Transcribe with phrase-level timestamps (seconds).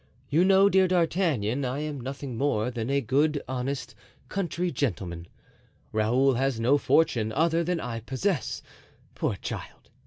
[0.31, 3.93] You know, dear D'Artagnan, I am nothing more than a good honest
[4.29, 5.27] country gentleman.
[5.91, 8.63] Raoul has no fortune other than I possess,
[9.13, 9.91] poor child!